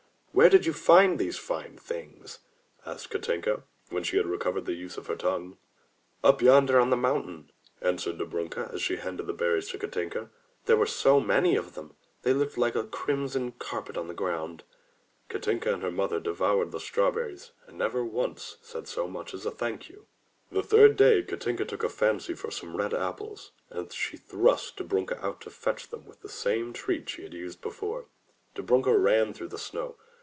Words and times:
"Where 0.33 0.49
did 0.49 0.65
you 0.65 0.73
find 0.73 1.19
these 1.19 1.37
fine 1.37 1.77
things?" 1.77 2.39
asked 2.85 3.09
Katinka 3.11 3.63
when 3.89 4.03
she 4.03 4.15
had 4.17 4.25
recovered 4.25 4.65
the 4.65 4.73
use 4.73 4.97
of 4.97 5.07
her 5.07 5.15
tongue. 5.17 5.57
"Up 6.23 6.41
yonder 6.41 6.79
on 6.79 6.89
the 6.89 6.95
mountain," 6.97 7.51
answered 7.81 8.17
Dobrunka 8.17 8.71
as 8.73 8.81
she 8.81 8.95
handed 8.95 9.27
the 9.27 9.33
berries 9.33 9.69
to 9.69 9.77
Katinka, 9.77 10.29
"there 10.65 10.77
were 10.77 10.87
so 10.87 11.19
many 11.19 11.57
of 11.57 11.75
them, 11.75 11.95
that 12.21 12.23
they 12.23 12.33
looked 12.33 12.57
like 12.57 12.75
a 12.75 12.85
crimson 12.87 13.51
carpet 13.51 13.97
on 13.97 14.07
the 14.07 14.15
ground." 14.15 14.63
Katinka 15.27 15.71
and 15.71 15.83
her 15.83 15.91
mother 15.91 16.19
devoured 16.21 16.71
the 16.71 16.79
strawberries 16.79 17.51
and 17.67 17.77
never 17.77 18.03
once 18.03 18.55
said 18.61 18.87
so 18.87 19.07
much 19.07 19.33
as 19.33 19.45
a 19.45 19.51
"Thank 19.51 19.89
you." 19.89 20.07
The 20.49 20.63
third 20.63 20.95
day, 20.95 21.21
Katinka 21.23 21.65
took 21.65 21.83
a 21.83 21.89
fancy 21.89 22.33
for 22.35 22.49
some 22.51 22.77
red 22.77 22.93
apples, 22.93 23.51
and 23.69 23.91
she 23.91 24.15
thrust 24.17 24.77
Dobrunka 24.77 25.21
out 25.23 25.41
to 25.41 25.51
fetch 25.51 25.89
them 25.89 26.05
with 26.05 26.21
the 26.21 26.29
same 26.29 26.73
threat 26.73 27.09
she 27.09 27.23
had 27.23 27.33
used 27.33 27.61
before. 27.61 28.05
Dobrunka 28.55 28.97
ran 28.97 29.33
through 29.33 29.49
the 29.49 29.59
snow. 29.59 29.97